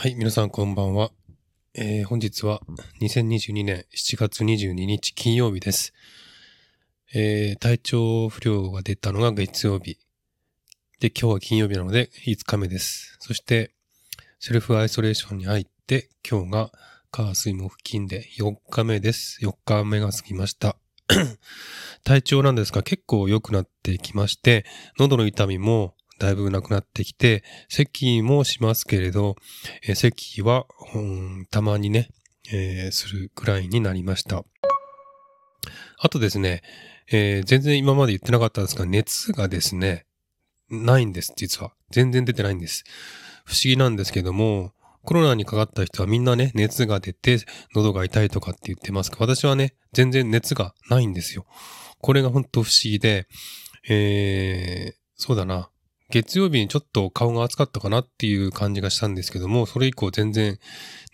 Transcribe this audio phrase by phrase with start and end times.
[0.00, 1.10] はい、皆さんこんばんは。
[1.74, 2.60] えー、本日は
[3.00, 5.92] 2022年7月22日金曜日です。
[7.12, 9.98] えー、体調不良が出たのが月曜日。
[11.00, 13.16] で、今日は金曜日なので5日目です。
[13.18, 13.72] そして、
[14.38, 16.70] セルフアイソレーションに入って、今日が
[17.10, 19.40] 火水木金で4日目です。
[19.42, 20.76] 4日目が過ぎました。
[22.04, 24.64] 体調なんですが結構良くなってきまして、
[24.96, 29.36] 喉の痛みもだいぶなくなってきて、咳もしますけれど、
[29.82, 32.10] えー咳は、うんたまにね、
[32.52, 34.44] えーするくらいになりました。
[35.98, 36.62] あとですね、
[37.10, 40.06] えー全然今まで言ってなかったんですが、熱がですね、
[40.70, 41.72] ないんです、実は。
[41.90, 42.84] 全然出てないんです。
[43.44, 44.72] 不思議なんですけども、
[45.04, 47.38] コロナにかかった人はみんなね、熱が出て、
[47.74, 51.46] 喉が痛いとかって言ってますが、私はね、全然熱がないんですよ。
[52.00, 53.26] これが本当不思議で、
[53.88, 55.70] えー、そうだな。
[56.10, 60.58] 月曜日にちょっと顔が熱かったかなっていう感じがしたんですけども、それ以降全然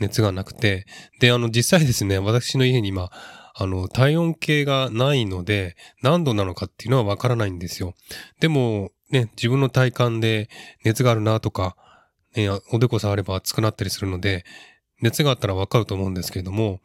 [0.00, 0.86] 熱がなくて、
[1.18, 3.10] で、あの、実際ですね、私の家に今、
[3.54, 7.94] あの、体温計がないので、何度なのかっていうのはわからないんですよ。
[8.40, 10.48] でも、ね、自分の体感で
[10.84, 11.76] 熱があるなとか、
[12.34, 14.44] ね、おでこ触れば熱くなったりするので、
[15.00, 16.80] 熱があったらわかると思うんですけれども、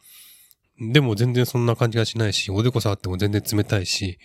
[0.80, 4.18] でも全然そんな感じがしないし、おでこ触っても全然冷たいし、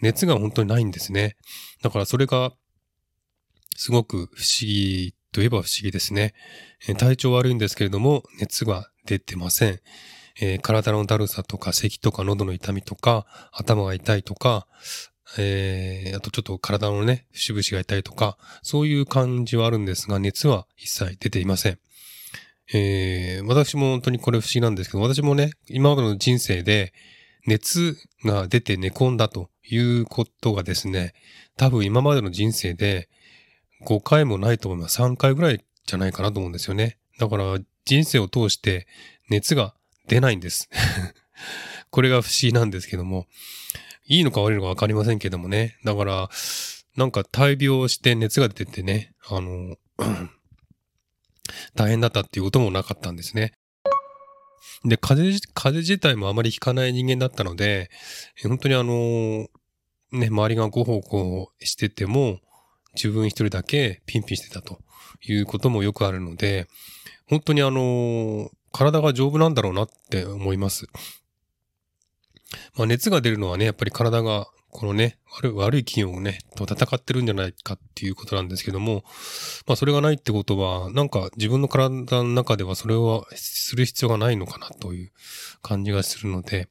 [0.00, 1.36] 熱が本当にないんですね。
[1.82, 2.52] だからそれが、
[3.74, 6.34] すごく不思議といえば不思議ですね。
[6.98, 9.80] 体調悪いんですけれども、熱が出てません。
[10.40, 14.66] えー体のだるさとか、咳とか、喉の痛みとか、頭が痛いとか、
[15.38, 21.78] えーあとちょっと体のね、節々が痛いとか、そういう感じはあるんですが、熱は一切出ていません。
[22.72, 26.92] えー私も本当にこれ不思議なんですけど、私もね、今までの人生で、
[27.46, 31.14] 熱が出て寝込んだということがですね、
[31.56, 33.08] 多分今までの人生で
[33.84, 35.00] 5回もないと思います。
[35.00, 36.98] 3回ぐらいじゃないかなと思うんですよね。
[37.18, 38.86] だから人生を通して
[39.28, 39.74] 熱が
[40.08, 40.68] 出ないんです。
[41.90, 43.26] これが不思議なんですけども、
[44.06, 45.78] いいのか悪いのかわかりませんけどもね。
[45.84, 46.30] だから、
[46.96, 49.76] なんか大病して熱が出ててね、あの、
[51.74, 53.52] 大変だったっていうこともなかったんですね。
[54.84, 57.90] で、風邪、風邪自体もあまりひかない人間だったので、
[58.42, 59.48] 本当にあの、
[60.12, 62.40] ね、周りがごほごしてても、
[62.94, 64.80] 自分一人だけピンピンしてたと
[65.22, 66.66] いうこともよくあるので、
[67.28, 70.86] 本当にあの、体が丈夫なんだろうなって思います。
[72.76, 79.04] まあ熱が出るのはね、やっぱり体が、このね、悪い悪い菌をね、と戦ってるんじゃないかっていうことなんですけども、
[79.66, 85.12] まあそれがないってことは、なんか自分の体の中ではそれはする必要がないのかなという
[85.62, 86.68] 感じがするので、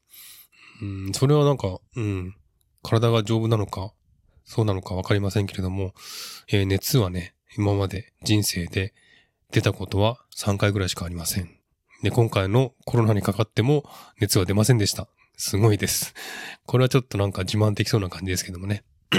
[0.82, 2.36] うん、それはなんか、うん、
[2.82, 3.92] 体が丈夫なのか、
[4.44, 5.94] そうなのかわかりませんけれども、
[6.48, 8.94] えー熱はね、今まで人生で
[9.50, 11.50] 出たことは3回ぐらいしかありません。
[12.02, 13.84] で、今回のコロナにかかっても
[14.20, 15.08] 熱は出ませんでした。
[15.36, 16.14] すごいです。
[16.66, 18.84] これはちょっとなんか自慢できそうな感じですけどもね。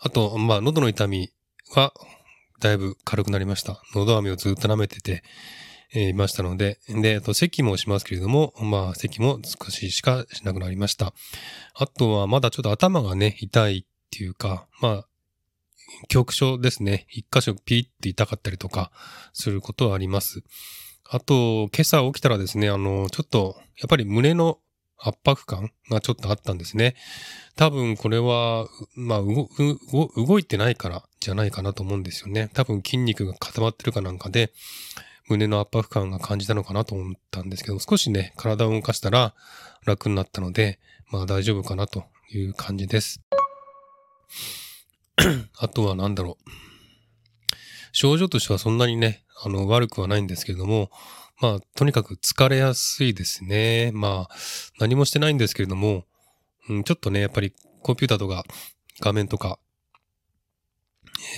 [0.00, 1.30] あと、まあ、喉の痛み
[1.74, 1.92] は
[2.60, 3.82] だいぶ軽くなりました。
[3.94, 5.22] 喉飴をずっと舐めてて、
[5.92, 11.12] えーいましたので、で、あと咳もしますけれども、まあ、咳も少ししかしなくなりました。
[11.74, 15.06] あとは、まだちょっと頭がね、痛いっていうか、まあ、
[16.08, 17.06] 局所ですね。
[17.10, 18.92] 一箇所ピーって痛かったりとか
[19.32, 20.42] することはあります。
[21.08, 24.58] あと、今朝起きたらですね、あの、ちょっと、やっぱり胸の
[25.02, 26.94] 圧迫感がちょっとあったんですね。
[27.56, 29.48] 多分これは、まあ、うごう
[29.90, 32.50] ご動いてないからじゃないかなと思うんですよね。
[32.52, 34.52] 多分筋肉が固まってるかなんかで、
[35.30, 39.34] 胸の圧迫感が感じたのかなと思ったんですけど、少しね、体を動かしたら
[39.86, 40.80] 楽になったので、
[41.10, 43.22] まあ大丈夫かなという感じです。
[45.58, 46.50] あとは何だろう。
[47.92, 50.90] 症状としてはそんなにね、あの、悪くはないんですけれども、
[51.40, 53.90] まあ、とにかく疲れやすいですね。
[53.94, 54.34] まあ、
[54.78, 56.04] 何もしてないんですけれども、
[56.68, 58.44] うん、ちょっとね、やっぱりコンピューターとか
[59.00, 59.58] 画面とか、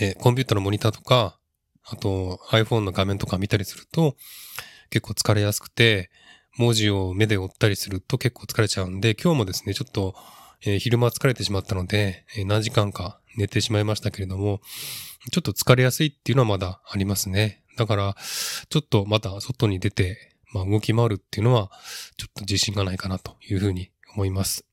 [0.00, 1.38] えーコンピューターのモニターとか、
[1.84, 4.16] あと iPhone の画面とか見たりすると
[4.90, 6.10] 結構疲れやすくて、
[6.58, 10.14] 文字を目で追ったりすると結構疲れちゃうんで、今日もですね、ちょっと、
[10.64, 14.60] えー昼間疲れてしまったので、えー何時間か寝てしまいましたけれども、
[15.30, 17.62] ちょっと疲れやすいっていうのはまだありますね。
[17.78, 18.16] だから、
[18.68, 21.70] ちょっとまた外に出て、まあ動き回るっていうのは、
[22.18, 24.66] ちょっと自信がないかなというふうに思います。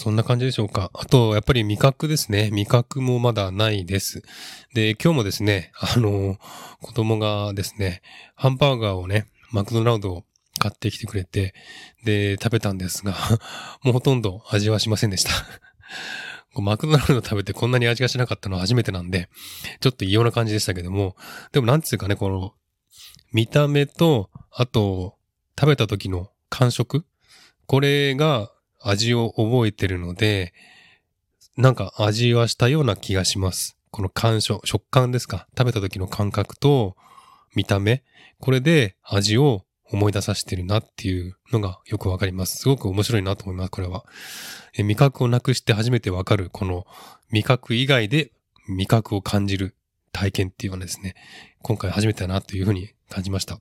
[0.00, 0.90] そんな感じでしょうか。
[0.94, 2.48] あと、やっぱり味覚ですね。
[2.52, 4.22] 味覚もまだないです。
[4.72, 6.38] で、今日もですね、あの、
[6.80, 8.00] 子供がですね、
[8.34, 10.24] ハンバーガーをね、マクドナルドを
[10.58, 11.52] 買ってきてくれて、
[12.02, 13.14] で、食べたんですが、
[13.84, 15.32] もうほとんど味はしませんでした。
[16.58, 19.28] マクドナルド食べてこんなに味がしなかったのは初めてなんで、
[19.80, 21.14] ちょっと異様な感じでしたけども、
[21.52, 22.54] でもなんつうかね、この、
[23.32, 25.18] 見た目と、あと、
[25.60, 27.04] 食べた時の感触？
[27.66, 28.50] これが
[28.80, 30.52] 味を覚えてるので、
[31.56, 33.76] なんか味はしたような気がします。
[33.90, 36.96] この感触、食感ですか食べた時の感覚と
[37.54, 38.04] 見た目
[38.40, 42.58] これで味を思い出させてるなっていうのがよくわかります。
[42.58, 44.04] すごく面白いなと思います、これは。
[44.74, 46.86] え味覚をなくして初めてわかる、この
[47.30, 48.32] 味覚以外で
[48.68, 49.74] 味覚を感じる
[50.12, 51.16] 体験っていうのはですね、
[51.62, 53.60] 今回初めてだなというふうに感じました。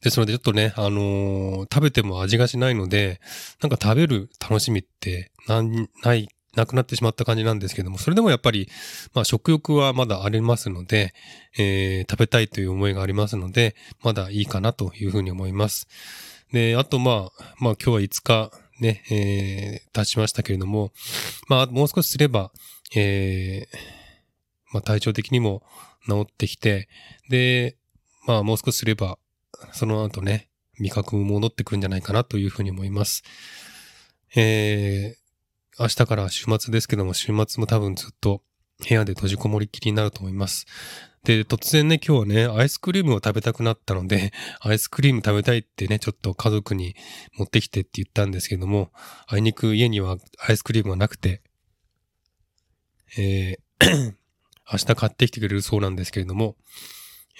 [0.00, 3.20] ですのでちょっとね、あのー、食べても味がしないので、
[3.60, 8.68] なんか食べる楽しみってなんない、なくなってしまった感じなんですけども、それでもやっぱり、
[9.14, 11.14] まあ食欲はまだありますので、
[11.58, 15.86] えー、食べたいという思いがありますので、まだいいかなというふうに思います。
[16.52, 18.50] で、あとまあ、まあ今日は5日
[18.80, 20.92] ね、えー、経ちましたけれども、
[21.48, 22.50] まあもう少しすれば、
[22.94, 23.76] えー、
[24.72, 25.62] まあ体調的にも
[26.06, 26.88] 治ってきて、
[27.30, 27.76] で、
[28.26, 29.18] まあもう少しすれば、
[29.72, 30.48] その後ね、
[30.78, 33.22] 味覚も戻ってくるんじゃないかなというふうに思います。
[34.34, 38.42] えー、明日から週末ですけども、週末も多分ずっと
[38.88, 40.66] 部屋で閉じこもりきりになると思います。
[41.24, 46.96] で、突然ね、今日はね、アイスクリームを食べたくなったので、 アイスクリーム食べたいってね、ちょっと家族に
[47.36, 48.90] 持ってきてって言ったんですけども、
[49.26, 51.42] あいにく家にはアイスクリームがなくて、
[53.16, 54.12] えー
[54.72, 56.56] 明日買ってきてくれるそうなんですけれども、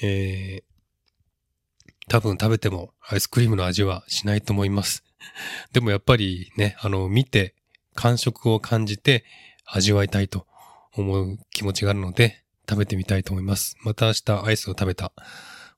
[0.02, 0.71] えー、
[2.08, 5.04] 多分食べてもアイスクリームの味はしないと思います。
[5.72, 7.54] でもやっぱりね、あの、見て、
[7.94, 9.24] 感触を感じて
[9.66, 10.46] 味わいたいと
[10.94, 13.76] 思う気持ちがあるので、食べてみたいと思います。
[13.82, 15.12] また明日アイスを食べた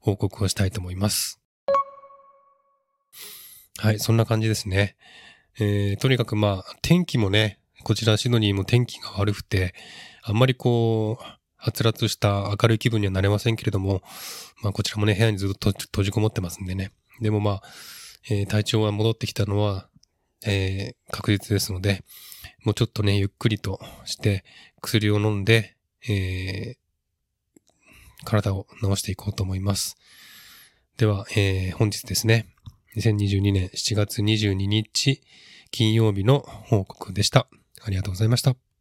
[0.01, 1.41] 報告をしたいと思います。
[3.79, 4.97] はい、そんな感じですね。
[5.59, 9.75] えー、とにかくまあ、天気もね、こちらシドニーも天気が悪くて、
[10.23, 11.25] あんまりこう、
[11.65, 14.03] はつらつした明るい気分にはなれませんけれども、
[14.63, 16.93] まあこちらもね、部屋にずっと閉じこもってますんでね。
[17.23, 17.63] でもまあ、
[18.29, 19.89] えー、体調が戻ってきたのは、
[20.45, 22.05] えー、確実ですので、
[22.65, 24.45] もうちょっとね、ゆっくりとして
[24.83, 25.75] 薬を飲んで、
[26.07, 29.97] えー、体を治していこうと思います。
[30.99, 32.47] では、えー、本日ですね、
[32.97, 35.23] 2022年7月22日
[35.71, 37.49] 金曜日の報告でした。
[37.83, 38.74] ありがとうございました。